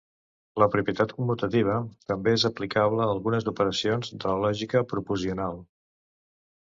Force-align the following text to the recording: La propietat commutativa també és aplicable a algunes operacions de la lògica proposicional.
La 0.61 0.67
propietat 0.75 1.11
commutativa 1.17 1.75
també 2.11 2.33
és 2.37 2.45
aplicable 2.49 3.03
a 3.05 3.09
algunes 3.15 3.47
operacions 3.51 4.09
de 4.25 4.31
la 4.31 4.39
lògica 4.47 4.81
proposicional. 4.95 5.61